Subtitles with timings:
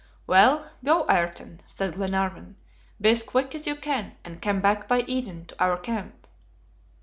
[0.25, 2.55] "Well, go, Ayrton," said Glenarvan.
[2.99, 6.25] "Be as quick as you can, and come back by Eden to our camp."